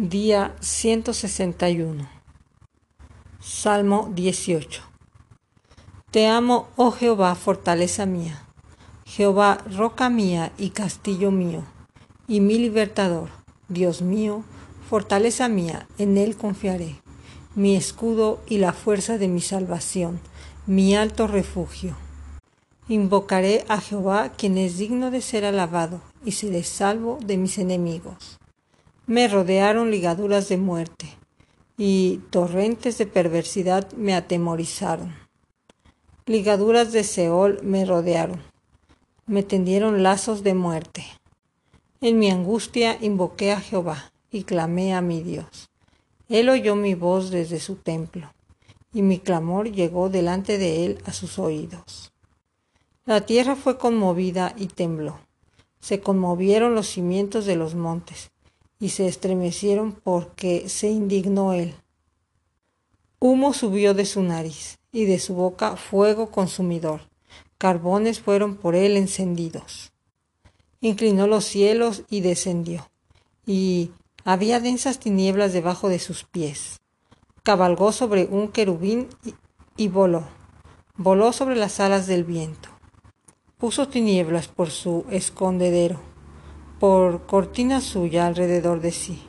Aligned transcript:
Día 0.00 0.54
161. 0.60 2.08
Salmo 3.40 4.12
18. 4.14 4.82
Te 6.12 6.28
amo, 6.28 6.68
oh 6.76 6.92
Jehová, 6.92 7.34
fortaleza 7.34 8.06
mía. 8.06 8.44
Jehová, 9.04 9.58
roca 9.76 10.08
mía 10.08 10.52
y 10.56 10.70
castillo 10.70 11.32
mío, 11.32 11.64
y 12.28 12.38
mi 12.38 12.58
libertador. 12.58 13.30
Dios 13.68 14.00
mío, 14.00 14.44
fortaleza 14.88 15.48
mía, 15.48 15.88
en 15.98 16.16
él 16.16 16.36
confiaré. 16.36 16.94
Mi 17.56 17.74
escudo 17.74 18.40
y 18.46 18.58
la 18.58 18.72
fuerza 18.72 19.18
de 19.18 19.26
mi 19.26 19.40
salvación, 19.40 20.20
mi 20.68 20.94
alto 20.94 21.26
refugio. 21.26 21.96
Invocaré 22.88 23.64
a 23.66 23.80
Jehová, 23.80 24.28
quien 24.28 24.58
es 24.58 24.78
digno 24.78 25.10
de 25.10 25.22
ser 25.22 25.44
alabado, 25.44 26.00
y 26.24 26.30
seré 26.30 26.62
salvo 26.62 27.18
de 27.20 27.36
mis 27.36 27.58
enemigos. 27.58 28.37
Me 29.08 29.26
rodearon 29.26 29.90
ligaduras 29.90 30.50
de 30.50 30.58
muerte, 30.58 31.08
y 31.78 32.18
torrentes 32.28 32.98
de 32.98 33.06
perversidad 33.06 33.90
me 33.92 34.14
atemorizaron. 34.14 35.14
Ligaduras 36.26 36.92
de 36.92 37.04
Seol 37.04 37.58
me 37.62 37.86
rodearon, 37.86 38.42
me 39.24 39.42
tendieron 39.42 40.02
lazos 40.02 40.42
de 40.42 40.52
muerte. 40.52 41.06
En 42.02 42.18
mi 42.18 42.30
angustia 42.30 42.98
invoqué 43.00 43.52
a 43.52 43.62
Jehová 43.62 44.12
y 44.30 44.42
clamé 44.44 44.92
a 44.92 45.00
mi 45.00 45.22
Dios. 45.22 45.70
Él 46.28 46.50
oyó 46.50 46.76
mi 46.76 46.94
voz 46.94 47.30
desde 47.30 47.60
su 47.60 47.76
templo, 47.76 48.34
y 48.92 49.00
mi 49.00 49.20
clamor 49.20 49.72
llegó 49.72 50.10
delante 50.10 50.58
de 50.58 50.84
él 50.84 50.98
a 51.06 51.14
sus 51.14 51.38
oídos. 51.38 52.12
La 53.06 53.22
tierra 53.22 53.56
fue 53.56 53.78
conmovida 53.78 54.52
y 54.58 54.66
tembló. 54.66 55.18
Se 55.80 56.00
conmovieron 56.00 56.74
los 56.74 56.88
cimientos 56.88 57.46
de 57.46 57.56
los 57.56 57.74
montes, 57.74 58.32
y 58.78 58.90
se 58.90 59.06
estremecieron 59.06 59.92
porque 59.92 60.68
se 60.68 60.88
indignó 60.88 61.52
él. 61.52 61.74
Humo 63.18 63.52
subió 63.52 63.94
de 63.94 64.04
su 64.04 64.22
nariz, 64.22 64.78
y 64.92 65.04
de 65.04 65.18
su 65.18 65.34
boca 65.34 65.76
fuego 65.76 66.30
consumidor. 66.30 67.02
Carbones 67.58 68.20
fueron 68.20 68.56
por 68.56 68.74
él 68.74 68.96
encendidos. 68.96 69.92
Inclinó 70.80 71.26
los 71.26 71.44
cielos 71.44 72.04
y 72.08 72.20
descendió, 72.20 72.88
y 73.46 73.90
había 74.24 74.60
densas 74.60 74.98
tinieblas 74.98 75.52
debajo 75.52 75.88
de 75.88 75.98
sus 75.98 76.24
pies. 76.24 76.80
Cabalgó 77.42 77.92
sobre 77.92 78.26
un 78.26 78.48
querubín 78.48 79.08
y, 79.24 79.34
y 79.76 79.88
voló. 79.88 80.28
Voló 80.96 81.32
sobre 81.32 81.56
las 81.56 81.80
alas 81.80 82.06
del 82.06 82.24
viento 82.24 82.68
puso 83.58 83.88
tinieblas 83.88 84.46
por 84.46 84.70
su 84.70 85.04
escondedero, 85.10 86.00
por 86.78 87.26
cortina 87.26 87.80
suya 87.80 88.26
alrededor 88.26 88.80
de 88.80 88.92
sí, 88.92 89.22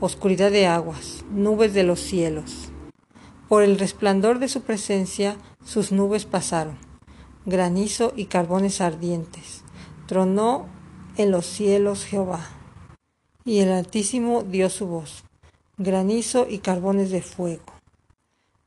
oscuridad 0.00 0.50
de 0.50 0.66
aguas, 0.66 1.24
nubes 1.30 1.74
de 1.74 1.82
los 1.82 2.00
cielos. 2.00 2.70
Por 3.48 3.62
el 3.62 3.78
resplandor 3.78 4.38
de 4.38 4.48
su 4.48 4.62
presencia 4.62 5.36
sus 5.64 5.92
nubes 5.92 6.24
pasaron, 6.24 6.78
granizo 7.44 8.12
y 8.16 8.26
carbones 8.26 8.80
ardientes. 8.80 9.62
Tronó 10.06 10.66
en 11.16 11.30
los 11.30 11.46
cielos 11.46 12.04
Jehová, 12.04 12.46
y 13.44 13.60
el 13.60 13.72
Altísimo 13.72 14.42
dio 14.42 14.70
su 14.70 14.86
voz, 14.86 15.24
granizo 15.78 16.46
y 16.48 16.58
carbones 16.58 17.10
de 17.10 17.22
fuego. 17.22 17.72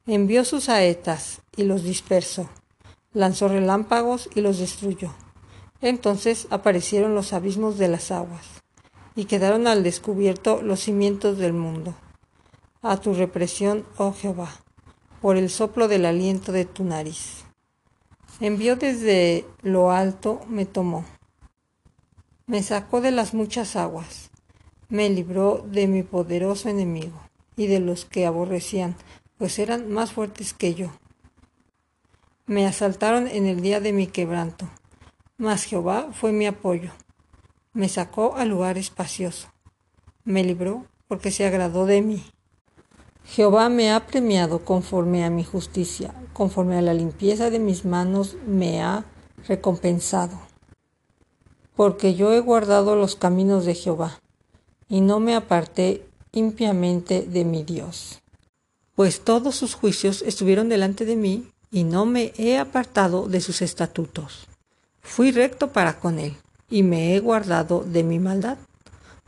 Envió 0.06 0.46
sus 0.46 0.66
saetas 0.66 1.42
y 1.56 1.64
los 1.64 1.84
dispersó 1.84 2.50
lanzó 3.14 3.48
relámpagos 3.48 4.30
y 4.36 4.42
los 4.42 4.60
destruyó. 4.60 5.14
Entonces 5.82 6.48
aparecieron 6.50 7.16
los 7.16 7.34
abismos 7.34 7.78
de 7.78 7.88
las 7.88 8.12
aguas, 8.12 8.46
y 9.16 9.26
quedaron 9.26 9.68
al 9.68 9.84
descubierto 9.84 10.62
los 10.62 10.82
cimientos 10.82 11.38
del 11.38 11.54
mundo. 11.54 11.96
A 12.82 12.98
tu 12.98 13.14
represión, 13.14 13.86
oh 13.98 14.14
Jehová, 14.14 14.50
por 15.22 15.38
el 15.38 15.50
soplo 15.50 15.88
del 15.88 16.06
aliento 16.06 16.52
de 16.52 16.66
tu 16.66 16.84
nariz. 16.84 17.46
Envió 18.40 18.76
desde 18.76 19.46
lo 19.62 19.92
alto, 19.92 20.42
me 20.48 20.66
tomó. 20.66 21.06
Me 22.46 22.64
sacó 22.64 23.02
de 23.02 23.12
las 23.12 23.34
muchas 23.34 23.76
aguas, 23.76 24.32
me 24.88 25.10
libró 25.10 25.66
de 25.68 25.88
mi 25.88 26.04
poderoso 26.04 26.68
enemigo 26.68 27.22
y 27.56 27.68
de 27.68 27.80
los 27.80 28.06
que 28.06 28.26
aborrecían, 28.26 28.96
pues 29.38 29.60
eran 29.60 29.92
más 29.92 30.14
fuertes 30.14 30.54
que 30.54 30.74
yo. 30.74 30.92
Me 32.46 32.66
asaltaron 32.66 33.28
en 33.28 33.46
el 33.46 33.62
día 33.62 33.82
de 33.82 33.94
mi 33.94 34.08
quebranto, 34.08 34.68
mas 35.40 35.64
Jehová 35.64 36.10
fue 36.12 36.34
mi 36.34 36.46
apoyo. 36.46 36.92
Me 37.74 37.88
sacó 37.88 38.36
al 38.36 38.50
lugar 38.50 38.78
espacioso. 38.78 39.48
Me 40.26 40.44
libró 40.44 40.86
porque 41.08 41.32
se 41.32 41.46
agradó 41.48 41.86
de 41.86 42.02
mí. 42.02 42.24
Jehová 43.24 43.70
me 43.70 43.92
ha 43.92 44.06
premiado 44.06 44.66
conforme 44.66 45.24
a 45.24 45.30
mi 45.30 45.46
justicia, 45.46 46.14
conforme 46.34 46.78
a 46.78 46.82
la 46.82 46.94
limpieza 46.94 47.50
de 47.50 47.60
mis 47.60 47.86
manos 47.86 48.36
me 48.46 48.82
ha 48.82 49.06
recompensado. 49.48 50.38
Porque 51.74 52.16
yo 52.16 52.34
he 52.34 52.42
guardado 52.42 52.98
los 52.98 53.16
caminos 53.16 53.64
de 53.64 53.76
Jehová, 53.76 54.20
y 54.90 55.00
no 55.00 55.22
me 55.22 55.36
aparté 55.36 56.06
impiamente 56.34 57.22
de 57.22 57.46
mi 57.46 57.64
Dios. 57.64 58.22
Pues 58.96 59.22
todos 59.22 59.56
sus 59.56 59.74
juicios 59.74 60.22
estuvieron 60.22 60.68
delante 60.68 61.06
de 61.06 61.16
mí 61.16 61.50
y 61.72 61.86
no 61.86 62.06
me 62.06 62.34
he 62.38 62.58
apartado 62.58 63.30
de 63.30 63.40
sus 63.40 63.62
estatutos. 63.62 64.49
Fui 65.10 65.32
recto 65.32 65.74
para 65.74 66.00
con 66.00 66.20
él, 66.20 66.38
y 66.70 66.84
me 66.84 67.16
he 67.16 67.20
guardado 67.20 67.84
de 67.84 68.04
mi 68.04 68.20
maldad, 68.20 68.60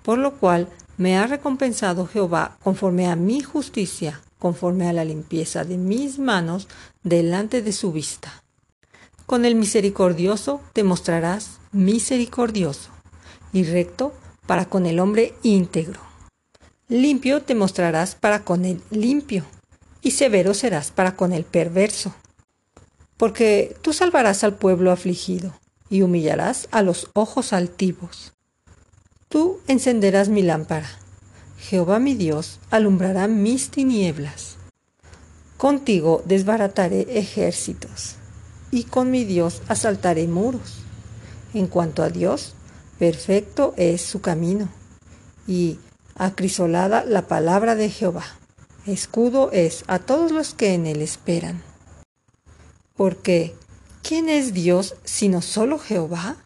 por 0.04 0.20
lo 0.20 0.38
cual 0.38 0.70
me 0.98 1.18
ha 1.18 1.26
recompensado 1.26 2.06
Jehová 2.06 2.60
conforme 2.64 3.08
a 3.08 3.16
mi 3.16 3.42
justicia, 3.42 4.22
conforme 4.38 4.88
a 4.88 4.94
la 4.94 5.04
limpieza 5.04 5.66
de 5.66 5.78
mis 5.78 6.20
manos 6.20 6.68
delante 7.02 7.64
de 7.64 7.74
su 7.74 7.92
vista. 7.92 8.44
Con 9.26 9.44
el 9.44 9.56
misericordioso 9.56 10.62
te 10.72 10.84
mostrarás 10.84 11.58
misericordioso, 11.72 12.92
y 13.52 13.64
recto 13.64 14.14
para 14.46 14.66
con 14.66 14.86
el 14.86 15.00
hombre 15.00 15.34
íntegro. 15.42 16.00
Limpio 16.90 17.42
te 17.42 17.56
mostrarás 17.56 18.14
para 18.14 18.44
con 18.44 18.66
el 18.66 18.84
limpio, 18.92 19.46
y 20.04 20.12
severo 20.12 20.54
serás 20.54 20.92
para 20.92 21.16
con 21.16 21.34
el 21.34 21.44
perverso 21.44 22.14
porque 23.18 23.78
tú 23.84 23.94
salvarás 23.94 24.44
al 24.44 24.56
pueblo 24.56 24.90
afligido 24.90 25.54
y 25.92 26.02
humillarás 26.02 26.68
a 26.72 26.82
los 26.82 27.12
ojos 27.14 27.54
altivos. 27.54 28.34
Tú 29.30 29.60
encenderás 29.68 30.30
mi 30.30 30.42
lámpara. 30.42 30.90
Jehová 31.60 32.00
mi 32.00 32.16
Dios 32.16 32.60
alumbrará 32.72 33.28
mis 33.28 33.70
tinieblas. 33.70 34.58
Contigo 35.58 36.24
desbarataré 36.26 37.20
ejércitos 37.20 38.16
y 38.72 38.86
con 38.86 39.12
mi 39.12 39.26
Dios 39.26 39.62
asaltaré 39.68 40.28
muros. 40.28 40.80
En 41.54 41.68
cuanto 41.68 42.02
a 42.02 42.10
Dios, 42.10 42.56
perfecto 42.98 43.74
es 43.78 44.02
su 44.02 44.22
camino 44.22 44.70
y 45.46 45.78
acrisolada 46.16 47.04
la 47.04 47.28
palabra 47.28 47.76
de 47.76 47.90
Jehová. 47.90 48.24
Escudo 48.88 49.52
es 49.52 49.84
a 49.88 50.00
todos 50.00 50.32
los 50.32 50.54
que 50.54 50.74
en 50.74 50.88
él 50.88 51.02
esperan. 51.02 51.62
Porque, 52.96 53.56
¿quién 54.02 54.30
es 54.30 54.54
Dios 54.54 54.96
sino 55.04 55.42
solo 55.42 55.80
Jehová? 55.80 56.38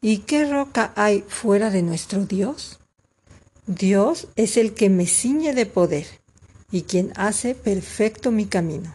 ¿Y 0.00 0.18
qué 0.18 0.44
roca 0.50 0.92
hay 0.96 1.24
fuera 1.26 1.70
de 1.70 1.82
nuestro 1.82 2.26
Dios? 2.26 2.78
Dios 3.66 4.28
es 4.36 4.56
el 4.56 4.74
que 4.74 4.90
me 4.90 5.06
ciñe 5.06 5.52
de 5.52 5.66
poder 5.66 6.06
y 6.70 6.82
quien 6.82 7.12
hace 7.16 7.54
perfecto 7.54 8.30
mi 8.30 8.46
camino, 8.46 8.94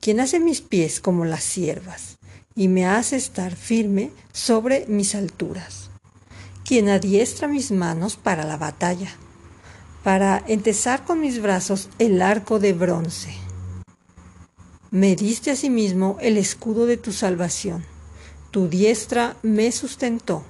quien 0.00 0.20
hace 0.20 0.40
mis 0.40 0.60
pies 0.60 1.00
como 1.00 1.24
las 1.24 1.44
siervas 1.44 2.18
y 2.54 2.68
me 2.68 2.86
hace 2.86 3.16
estar 3.16 3.54
firme 3.54 4.10
sobre 4.32 4.86
mis 4.86 5.14
alturas, 5.14 5.90
quien 6.64 6.88
adiestra 6.88 7.48
mis 7.48 7.70
manos 7.70 8.16
para 8.16 8.44
la 8.44 8.56
batalla, 8.56 9.14
para 10.02 10.42
entesar 10.46 11.04
con 11.04 11.20
mis 11.20 11.40
brazos 11.42 11.88
el 11.98 12.22
arco 12.22 12.58
de 12.58 12.72
bronce 12.72 13.47
me 14.90 15.16
diste 15.16 15.50
asimismo 15.50 16.16
el 16.20 16.38
escudo 16.38 16.86
de 16.86 16.96
tu 16.96 17.12
salvación. 17.12 17.84
Tu 18.50 18.68
diestra 18.68 19.36
me 19.42 19.70
sustentó, 19.70 20.44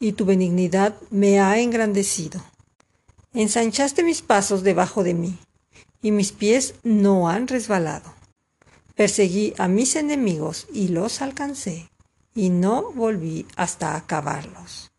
y 0.00 0.12
tu 0.12 0.24
benignidad 0.24 0.96
me 1.10 1.40
ha 1.40 1.58
engrandecido. 1.60 2.42
Ensanchaste 3.32 4.02
mis 4.02 4.22
pasos 4.22 4.64
debajo 4.64 5.04
de 5.04 5.14
mí, 5.14 5.38
y 6.02 6.10
mis 6.10 6.32
pies 6.32 6.74
no 6.82 7.28
han 7.28 7.46
resbalado. 7.46 8.12
Perseguí 8.96 9.54
a 9.56 9.68
mis 9.68 9.94
enemigos 9.94 10.66
y 10.72 10.88
los 10.88 11.22
alcancé, 11.22 11.88
y 12.34 12.50
no 12.50 12.90
volví 12.92 13.46
hasta 13.54 13.94
acabarlos. 13.94 14.90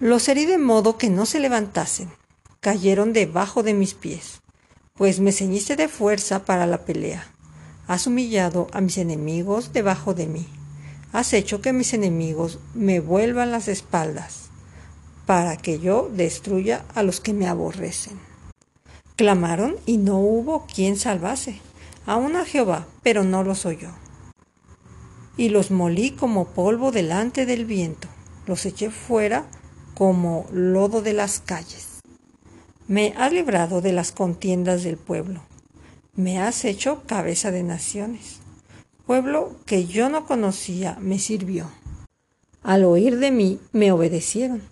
Los 0.00 0.28
herí 0.28 0.44
de 0.44 0.58
modo 0.58 0.98
que 0.98 1.08
no 1.08 1.24
se 1.24 1.38
levantasen, 1.38 2.10
cayeron 2.58 3.12
debajo 3.12 3.62
de 3.62 3.74
mis 3.74 3.94
pies, 3.94 4.40
pues 4.94 5.20
me 5.20 5.30
ceñiste 5.30 5.76
de 5.76 5.86
fuerza 5.86 6.44
para 6.44 6.66
la 6.66 6.84
pelea 6.84 7.29
Has 7.90 8.06
humillado 8.06 8.68
a 8.72 8.80
mis 8.80 8.98
enemigos 8.98 9.72
debajo 9.72 10.14
de 10.14 10.28
mí. 10.28 10.46
Has 11.12 11.32
hecho 11.32 11.60
que 11.60 11.72
mis 11.72 11.92
enemigos 11.92 12.60
me 12.72 13.00
vuelvan 13.00 13.50
las 13.50 13.66
espaldas. 13.66 14.48
para 15.26 15.56
que 15.56 15.80
yo 15.80 16.08
destruya 16.12 16.84
a 16.94 17.02
los 17.02 17.20
que 17.20 17.32
me 17.32 17.48
aborrecen. 17.48 18.18
Clamaron 19.16 19.74
y 19.86 19.96
no 19.96 20.18
hubo 20.18 20.66
quien 20.66 20.96
salvase, 20.96 21.60
aún 22.06 22.36
a 22.36 22.44
Jehová, 22.44 22.86
pero 23.02 23.24
no 23.24 23.42
los 23.42 23.66
oyó. 23.66 23.90
Y 25.36 25.48
los 25.48 25.72
molí 25.72 26.12
como 26.12 26.46
polvo 26.46 26.92
delante 26.92 27.44
del 27.44 27.64
viento, 27.64 28.08
los 28.46 28.66
eché 28.66 28.90
fuera 28.90 29.46
como 29.94 30.46
lodo 30.52 31.02
de 31.02 31.12
las 31.12 31.40
calles. 31.40 32.00
Me 32.88 33.14
has 33.16 33.32
librado 33.32 33.80
de 33.80 33.92
las 33.92 34.10
contiendas 34.10 34.82
del 34.82 34.96
pueblo, 34.96 35.42
me 36.20 36.38
has 36.38 36.64
hecho 36.64 37.02
cabeza 37.06 37.50
de 37.50 37.62
naciones. 37.62 38.38
Pueblo 39.06 39.56
que 39.66 39.86
yo 39.86 40.08
no 40.08 40.26
conocía 40.26 40.96
me 41.00 41.18
sirvió. 41.18 41.70
Al 42.62 42.84
oír 42.84 43.18
de 43.18 43.30
mí 43.30 43.58
me 43.72 43.90
obedecieron 43.90 44.62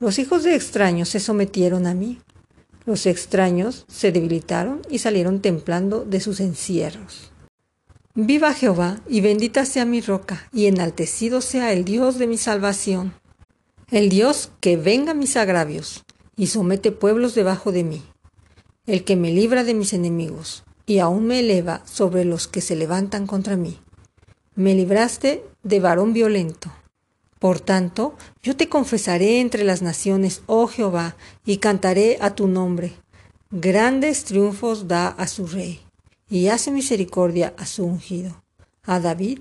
los 0.00 0.18
hijos 0.18 0.44
de 0.44 0.54
extraños 0.54 1.10
se 1.10 1.20
sometieron 1.20 1.86
a 1.86 1.92
mí. 1.92 2.20
Los 2.86 3.04
extraños 3.04 3.84
se 3.86 4.12
debilitaron 4.12 4.80
y 4.88 5.00
salieron 5.00 5.42
templando 5.42 6.06
de 6.06 6.20
sus 6.20 6.40
encierros. 6.40 7.30
Viva 8.14 8.54
Jehová 8.54 9.02
y 9.06 9.20
bendita 9.20 9.66
sea 9.66 9.84
mi 9.84 10.00
roca 10.00 10.48
y 10.54 10.66
enaltecido 10.66 11.42
sea 11.42 11.74
el 11.74 11.84
Dios 11.84 12.18
de 12.18 12.26
mi 12.26 12.38
salvación. 12.38 13.12
El 13.90 14.08
Dios 14.08 14.50
que 14.60 14.78
venga 14.78 15.12
mis 15.12 15.36
agravios 15.36 16.02
y 16.34 16.46
somete 16.46 16.92
pueblos 16.92 17.34
debajo 17.34 17.70
de 17.70 17.84
mí. 17.84 18.02
El 18.86 19.04
que 19.04 19.16
me 19.16 19.30
libra 19.30 19.64
de 19.64 19.74
mis 19.74 19.92
enemigos 19.92 20.64
y 20.90 20.98
aún 20.98 21.26
me 21.26 21.40
eleva 21.40 21.82
sobre 21.86 22.24
los 22.24 22.48
que 22.48 22.60
se 22.60 22.76
levantan 22.76 23.26
contra 23.26 23.56
mí. 23.56 23.78
Me 24.54 24.74
libraste 24.74 25.44
de 25.62 25.80
varón 25.80 26.12
violento 26.12 26.70
por 27.40 27.58
tanto, 27.58 28.14
yo 28.42 28.54
te 28.54 28.68
confesaré 28.68 29.40
entre 29.40 29.64
las 29.64 29.80
naciones, 29.80 30.42
oh 30.44 30.66
Jehová, 30.66 31.16
y 31.46 31.56
cantaré 31.56 32.18
a 32.20 32.34
tu 32.34 32.48
nombre. 32.48 32.92
Grandes 33.50 34.24
triunfos 34.24 34.88
da 34.88 35.08
a 35.08 35.26
su 35.26 35.46
rey, 35.46 35.80
y 36.28 36.48
hace 36.48 36.70
misericordia 36.70 37.54
a 37.56 37.64
su 37.64 37.86
ungido, 37.86 38.44
a 38.82 39.00
David 39.00 39.40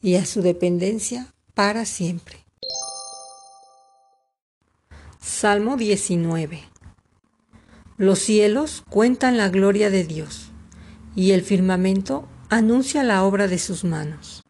y 0.00 0.14
a 0.14 0.24
su 0.24 0.40
dependencia 0.40 1.34
para 1.52 1.84
siempre. 1.84 2.38
Salmo 5.20 5.76
19 5.76 6.62
Los 7.98 8.20
cielos 8.20 8.84
cuentan 8.88 9.36
la 9.36 9.50
gloria 9.50 9.90
de 9.90 10.04
Dios, 10.04 10.50
y 11.14 11.32
el 11.32 11.42
firmamento 11.42 12.28
anuncia 12.50 13.02
la 13.04 13.24
obra 13.24 13.48
de 13.48 13.58
sus 13.58 13.84
manos. 13.84 14.42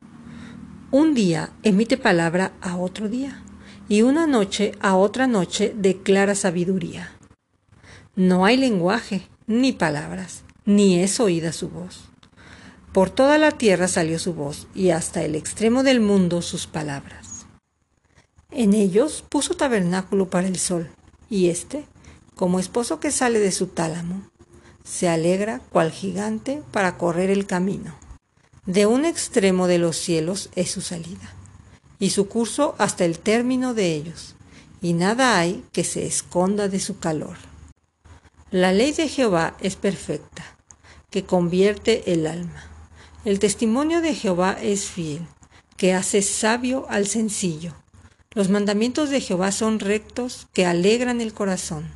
Un 0.91 1.15
día 1.15 1.51
emite 1.63 1.97
palabra 1.97 2.53
a 2.61 2.77
otro 2.77 3.09
día, 3.09 3.43
y 3.89 4.03
una 4.03 4.27
noche 4.27 4.73
a 4.81 4.97
otra 4.97 5.27
noche 5.27 5.75
declara 5.77 6.35
sabiduría. 6.35 7.11
No 8.17 8.45
hay 8.45 8.57
lenguaje, 8.57 9.29
ni 9.47 9.73
palabras, 9.73 10.45
ni 10.65 11.01
es 11.01 11.21
oída 11.21 11.53
su 11.53 11.69
voz. 11.69 12.05
Por 12.93 13.11
toda 13.11 13.39
la 13.39 13.51
tierra 13.51 13.89
salió 13.89 14.19
su 14.19 14.35
voz, 14.35 14.69
y 14.75 14.91
hasta 14.91 15.23
el 15.23 15.35
extremo 15.35 15.83
del 15.83 16.01
mundo 16.01 16.43
sus 16.43 16.67
palabras. 16.67 17.47
En 18.51 18.73
ellos 18.73 19.25
puso 19.29 19.55
tabernáculo 19.55 20.31
para 20.31 20.47
el 20.47 20.59
sol, 20.59 20.89
y 21.29 21.49
éste, 21.49 21.87
como 22.37 22.61
esposo 22.61 23.01
que 23.01 23.11
sale 23.11 23.41
de 23.41 23.51
su 23.51 23.67
tálamo, 23.67 24.31
se 24.85 25.09
alegra 25.09 25.61
cual 25.71 25.91
gigante 25.91 26.63
para 26.71 26.97
correr 26.99 27.31
el 27.31 27.47
camino. 27.47 27.95
De 28.67 28.87
un 28.87 29.05
extremo 29.05 29.67
de 29.67 29.79
los 29.79 29.97
cielos 29.97 30.51
es 30.55 30.71
su 30.71 30.81
salida, 30.81 31.35
y 31.99 32.11
su 32.11 32.29
curso 32.29 32.75
hasta 32.79 33.05
el 33.05 33.19
término 33.19 33.75
de 33.75 33.95
ellos, 33.95 34.35
y 34.81 34.93
nada 34.93 35.39
hay 35.39 35.65
que 35.73 35.85
se 35.85 36.07
esconda 36.07 36.69
de 36.69 36.81
su 36.81 36.99
calor. 36.99 37.37
La 38.51 38.73
ley 38.73 38.93
de 38.93 39.09
Jehová 39.09 39.57
es 39.61 39.77
perfecta, 39.77 40.45
que 41.11 41.25
convierte 41.25 42.13
el 42.13 42.27
alma. 42.27 42.65
El 43.25 43.39
testimonio 43.39 44.01
de 44.01 44.15
Jehová 44.15 44.57
es 44.61 44.85
fiel, 44.85 45.27
que 45.77 45.95
hace 45.95 46.23
sabio 46.23 46.87
al 46.89 47.07
sencillo. 47.07 47.75
Los 48.33 48.49
mandamientos 48.51 49.11
de 49.11 49.21
Jehová 49.21 49.51
son 49.53 49.81
rectos, 49.81 50.47
que 50.53 50.67
alegran 50.67 51.21
el 51.21 51.33
corazón. 51.33 51.91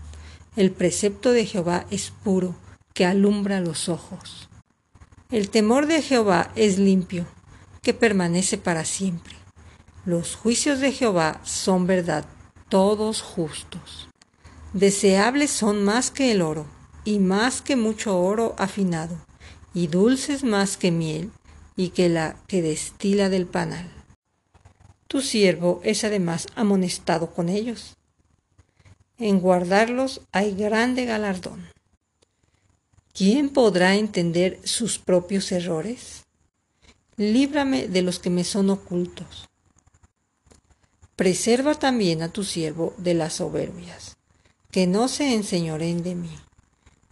El 0.56 0.70
precepto 0.70 1.32
de 1.32 1.46
Jehová 1.46 1.86
es 1.90 2.10
puro, 2.24 2.54
que 2.98 3.06
alumbra 3.06 3.60
los 3.60 3.88
ojos. 3.88 4.48
El 5.30 5.50
temor 5.50 5.86
de 5.86 6.02
Jehová 6.02 6.50
es 6.56 6.80
limpio, 6.80 7.28
que 7.80 7.94
permanece 7.94 8.58
para 8.58 8.84
siempre. 8.84 9.36
Los 10.04 10.34
juicios 10.34 10.80
de 10.80 10.90
Jehová 10.90 11.40
son 11.44 11.86
verdad, 11.86 12.24
todos 12.68 13.22
justos. 13.22 14.08
Deseables 14.72 15.52
son 15.52 15.84
más 15.84 16.10
que 16.10 16.32
el 16.32 16.42
oro, 16.42 16.66
y 17.04 17.20
más 17.20 17.62
que 17.62 17.76
mucho 17.76 18.18
oro 18.20 18.56
afinado, 18.58 19.16
y 19.72 19.86
dulces 19.86 20.42
más 20.42 20.76
que 20.76 20.90
miel, 20.90 21.30
y 21.76 21.90
que 21.90 22.08
la 22.08 22.34
que 22.48 22.62
destila 22.62 23.28
del 23.28 23.46
panal. 23.46 23.88
Tu 25.06 25.20
siervo 25.20 25.80
es 25.84 26.02
además 26.02 26.48
amonestado 26.56 27.30
con 27.32 27.48
ellos. 27.48 27.96
En 29.18 29.38
guardarlos 29.38 30.22
hay 30.32 30.56
grande 30.56 31.04
galardón. 31.04 31.77
¿Quién 33.18 33.48
podrá 33.48 33.96
entender 33.96 34.60
sus 34.62 35.00
propios 35.00 35.50
errores? 35.50 36.22
Líbrame 37.16 37.88
de 37.88 38.02
los 38.02 38.20
que 38.20 38.30
me 38.30 38.44
son 38.44 38.70
ocultos. 38.70 39.48
Preserva 41.16 41.74
también 41.74 42.22
a 42.22 42.28
tu 42.28 42.44
siervo 42.44 42.94
de 42.96 43.14
las 43.14 43.32
soberbias, 43.32 44.18
que 44.70 44.86
no 44.86 45.08
se 45.08 45.34
enseñoren 45.34 46.04
de 46.04 46.14
mí. 46.14 46.30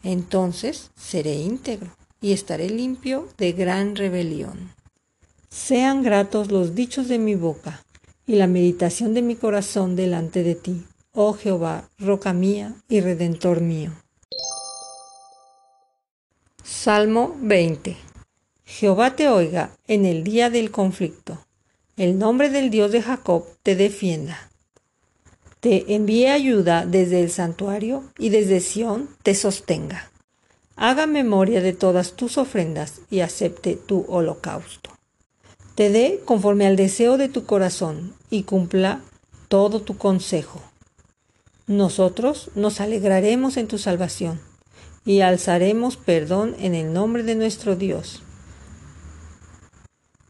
Entonces 0.05 0.93
seré 0.95 1.35
íntegro 1.35 1.91
y 2.21 2.31
estaré 2.31 2.71
limpio 2.71 3.29
de 3.37 3.51
gran 3.51 3.97
rebelión. 3.97 4.73
Sean 5.49 6.05
gratos 6.05 6.53
los 6.53 6.77
dichos 6.77 7.09
de 7.09 7.19
mi 7.19 7.35
boca 7.35 7.85
y 8.29 8.37
la 8.37 8.47
meditación 8.47 9.13
de 9.13 9.23
mi 9.23 9.35
corazón 9.35 9.97
delante 9.97 10.45
de 10.45 10.55
ti, 10.55 10.85
oh 11.13 11.33
Jehová, 11.33 11.91
roca 11.99 12.33
mía 12.33 12.77
y 12.89 13.01
redentor 13.01 13.61
mío. 13.61 13.91
Salmo 16.69 17.37
20. 17.43 17.97
Jehová 18.65 19.15
te 19.15 19.29
oiga 19.29 19.71
en 19.87 20.05
el 20.05 20.25
día 20.25 20.51
del 20.51 20.73
conflicto. 20.73 21.39
El 21.97 22.19
nombre 22.19 22.51
del 22.51 22.71
Dios 22.71 22.91
de 22.91 23.03
Jacob 23.03 23.45
te 23.63 23.77
defienda. 23.77 24.51
Te 25.61 25.95
envíe 25.95 26.27
ayuda 26.27 26.85
desde 26.85 27.21
el 27.21 27.31
santuario 27.31 28.03
y 28.19 28.31
desde 28.31 28.59
Sión 28.59 29.09
te 29.23 29.37
sostenga. 29.37 30.11
Haga 30.75 31.07
memoria 31.07 31.61
de 31.61 31.73
todas 31.73 32.15
tus 32.15 32.37
ofrendas 32.37 33.01
y 33.11 33.21
acepte 33.21 33.77
tu 33.77 34.05
holocausto. 34.09 34.91
Te 35.77 35.89
dé 35.91 36.21
conforme 36.25 36.67
al 36.67 36.75
deseo 36.75 37.17
de 37.17 37.29
tu 37.29 37.47
corazón 37.47 38.13
y 38.29 38.43
cumpla 38.43 39.03
todo 39.47 39.83
tu 39.83 39.97
consejo. 39.99 40.61
Nosotros 41.69 42.51
nos 42.57 42.81
alegraremos 42.81 43.57
en 43.57 43.69
tu 43.69 43.79
salvación 43.79 44.41
y 45.07 45.21
alzaremos 45.21 45.97
perdón 45.97 46.57
en 46.59 46.75
el 46.75 46.93
nombre 46.93 47.23
de 47.23 47.37
nuestro 47.37 47.77
Dios. 47.77 48.23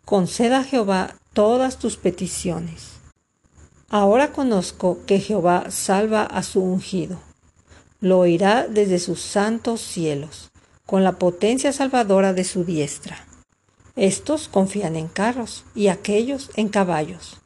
Conceda 0.04 0.58
a 0.58 0.64
Jehová 0.64 1.16
todas 1.32 1.78
tus 1.78 1.96
peticiones. 1.96 2.92
Ahora 3.88 4.32
conozco 4.32 4.98
que 5.06 5.18
Jehová 5.18 5.70
salva 5.70 6.22
a 6.22 6.42
su 6.42 6.60
ungido. 6.60 7.18
Lo 8.00 8.18
oirá 8.18 8.68
desde 8.68 8.98
sus 8.98 9.20
santos 9.20 9.80
cielos, 9.80 10.50
con 10.84 11.02
la 11.02 11.18
potencia 11.18 11.72
salvadora 11.72 12.34
de 12.34 12.44
su 12.44 12.64
diestra. 12.64 13.26
Estos 13.96 14.48
confían 14.48 14.94
en 14.94 15.08
carros 15.08 15.64
y 15.74 15.88
aquellos 15.88 16.50
en 16.54 16.68
caballos. 16.68 17.40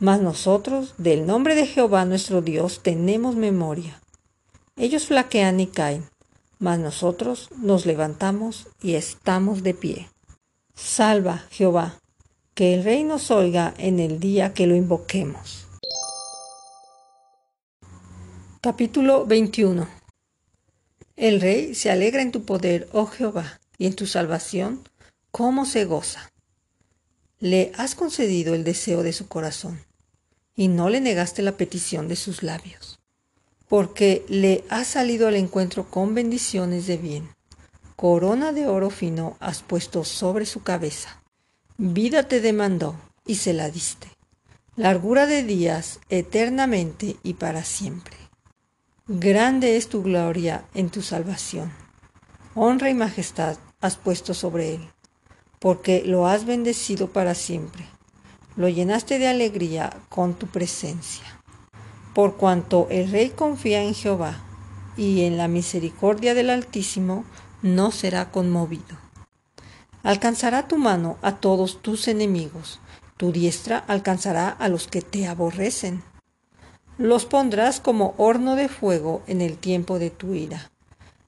Mas 0.00 0.20
nosotros, 0.20 0.94
del 0.98 1.26
nombre 1.26 1.54
de 1.54 1.66
Jehová 1.66 2.04
nuestro 2.04 2.42
Dios, 2.42 2.80
tenemos 2.82 3.36
memoria. 3.36 4.02
Ellos 4.76 5.06
flaquean 5.06 5.60
y 5.60 5.68
caen, 5.68 6.04
mas 6.58 6.78
nosotros 6.78 7.50
nos 7.56 7.86
levantamos 7.86 8.68
y 8.82 8.94
estamos 8.94 9.62
de 9.62 9.74
pie. 9.74 10.08
Salva, 10.74 11.44
Jehová, 11.50 12.00
que 12.54 12.74
el 12.74 12.84
Rey 12.84 13.04
nos 13.04 13.30
oiga 13.30 13.74
en 13.78 14.00
el 14.00 14.20
día 14.20 14.54
que 14.54 14.66
lo 14.66 14.74
invoquemos. 14.74 15.66
Capítulo 18.60 19.26
21 19.26 19.88
El 21.16 21.40
Rey 21.40 21.74
se 21.74 21.90
alegra 21.90 22.22
en 22.22 22.32
tu 22.32 22.44
poder, 22.44 22.88
oh 22.92 23.06
Jehová, 23.06 23.60
y 23.78 23.86
en 23.86 23.94
tu 23.94 24.06
salvación, 24.06 24.88
cómo 25.30 25.66
se 25.66 25.84
goza. 25.84 26.32
Le 27.38 27.72
has 27.76 27.94
concedido 27.94 28.54
el 28.54 28.64
deseo 28.64 29.02
de 29.02 29.12
su 29.12 29.28
corazón, 29.28 29.80
y 30.54 30.68
no 30.68 30.88
le 30.88 31.00
negaste 31.00 31.42
la 31.42 31.52
petición 31.52 32.08
de 32.08 32.16
sus 32.16 32.42
labios 32.42 32.95
porque 33.68 34.24
le 34.28 34.64
has 34.68 34.86
salido 34.86 35.28
al 35.28 35.36
encuentro 35.36 35.90
con 35.90 36.14
bendiciones 36.14 36.86
de 36.86 36.96
bien. 36.96 37.28
Corona 37.96 38.52
de 38.52 38.66
oro 38.66 38.90
fino 38.90 39.36
has 39.40 39.62
puesto 39.62 40.04
sobre 40.04 40.46
su 40.46 40.62
cabeza. 40.62 41.22
Vida 41.78 42.24
te 42.28 42.40
demandó 42.40 42.94
y 43.26 43.36
se 43.36 43.52
la 43.52 43.70
diste. 43.70 44.08
largura 44.76 45.26
de 45.26 45.42
días 45.42 46.00
eternamente 46.10 47.16
y 47.22 47.34
para 47.34 47.64
siempre. 47.64 48.16
Grande 49.08 49.76
es 49.76 49.88
tu 49.88 50.02
gloria 50.02 50.64
en 50.74 50.90
tu 50.90 51.00
salvación. 51.00 51.72
Honra 52.54 52.90
y 52.90 52.94
majestad 52.94 53.56
has 53.80 53.96
puesto 53.96 54.34
sobre 54.34 54.74
él, 54.74 54.90
porque 55.60 56.02
lo 56.04 56.26
has 56.26 56.44
bendecido 56.44 57.08
para 57.08 57.34
siempre. 57.34 57.86
Lo 58.56 58.68
llenaste 58.68 59.18
de 59.18 59.28
alegría 59.28 59.96
con 60.08 60.34
tu 60.34 60.46
presencia. 60.46 61.24
Por 62.16 62.38
cuanto 62.38 62.88
el 62.88 63.10
rey 63.10 63.28
confía 63.28 63.82
en 63.82 63.92
Jehová 63.92 64.42
y 64.96 65.24
en 65.24 65.36
la 65.36 65.48
misericordia 65.48 66.32
del 66.32 66.48
Altísimo, 66.48 67.26
no 67.60 67.90
será 67.90 68.30
conmovido. 68.30 68.96
Alcanzará 70.02 70.66
tu 70.66 70.78
mano 70.78 71.18
a 71.20 71.36
todos 71.36 71.82
tus 71.82 72.08
enemigos, 72.08 72.80
tu 73.18 73.32
diestra 73.32 73.76
alcanzará 73.76 74.48
a 74.48 74.70
los 74.70 74.86
que 74.86 75.02
te 75.02 75.26
aborrecen. 75.26 76.02
Los 76.96 77.26
pondrás 77.26 77.80
como 77.80 78.14
horno 78.16 78.56
de 78.56 78.70
fuego 78.70 79.20
en 79.26 79.42
el 79.42 79.58
tiempo 79.58 79.98
de 79.98 80.08
tu 80.08 80.32
ira. 80.32 80.70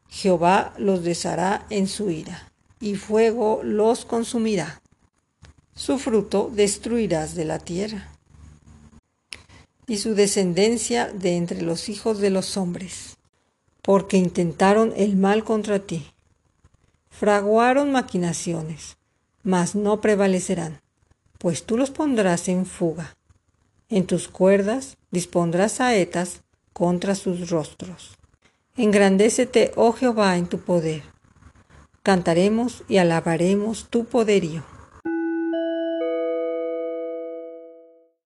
Jehová 0.09 0.73
los 0.78 1.02
deshará 1.04 1.66
en 1.68 1.87
su 1.87 2.09
ira, 2.09 2.50
y 2.80 2.95
fuego 2.95 3.61
los 3.62 4.07
consumirá. 4.07 4.80
Su 5.75 5.99
fruto 5.99 6.50
destruirás 6.50 7.35
de 7.35 7.45
la 7.45 7.59
tierra, 7.59 8.09
y 9.88 9.97
su 9.97 10.14
descendencia 10.14 11.11
de 11.11 11.37
entre 11.37 11.62
los 11.62 11.88
hijos 11.88 12.18
de 12.18 12.30
los 12.30 12.57
hombres, 12.57 13.16
porque 13.83 14.18
intentaron 14.18 14.92
el 14.97 15.16
mal 15.16 15.42
contra 15.42 15.80
ti. 15.80 16.07
Fraguaron 17.09 17.90
maquinaciones, 17.90 18.99
mas 19.42 19.75
no 19.75 20.00
prevalecerán, 20.00 20.83
pues 21.38 21.64
tú 21.64 21.78
los 21.78 21.90
pondrás 21.90 22.49
en 22.49 22.66
fuga. 22.66 23.16
En 23.88 24.07
tus 24.07 24.28
cuerdas 24.28 24.99
dispondrás 25.11 25.73
saetas 25.73 26.42
contra 26.75 27.14
sus 27.14 27.49
rostros. 27.49 28.18
Engrandécete, 28.76 29.73
oh 29.75 29.92
Jehová, 29.92 30.37
en 30.37 30.47
tu 30.47 30.61
poder. 30.61 31.02
Cantaremos 32.02 32.85
y 32.88 32.99
alabaremos 32.99 33.88
tu 33.88 34.04
poderío. 34.04 34.62